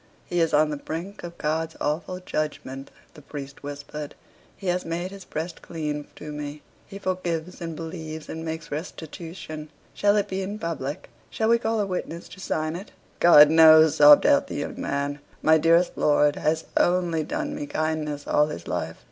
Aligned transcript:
"He 0.25 0.39
is 0.41 0.51
on 0.51 0.71
the 0.71 0.77
brink 0.77 1.21
of 1.23 1.37
God's 1.37 1.75
awful 1.79 2.19
judgment," 2.19 2.89
the 3.13 3.21
priest 3.21 3.61
whispered. 3.61 4.15
"He 4.57 4.65
has 4.65 4.83
made 4.83 5.11
his 5.11 5.25
breast 5.25 5.61
clean 5.61 6.07
to 6.15 6.31
me. 6.31 6.63
He 6.87 6.97
forgives 6.97 7.61
and 7.61 7.75
believes, 7.75 8.27
and 8.27 8.43
makes 8.43 8.71
restitution. 8.71 9.69
Shall 9.93 10.15
it 10.17 10.27
be 10.27 10.41
in 10.41 10.57
public? 10.57 11.11
Shall 11.29 11.49
we 11.49 11.59
call 11.59 11.79
a 11.79 11.85
witness 11.85 12.27
to 12.29 12.39
sign 12.39 12.75
it?" 12.75 12.89
"God 13.19 13.51
knows," 13.51 13.97
sobbed 13.97 14.25
out 14.25 14.47
the 14.47 14.55
young 14.55 14.81
man, 14.81 15.19
"my 15.43 15.59
dearest 15.59 15.91
lord 15.95 16.35
has 16.35 16.65
only 16.75 17.21
done 17.23 17.53
me 17.53 17.67
kindness 17.67 18.25
all 18.25 18.47
his 18.47 18.67
life." 18.67 18.97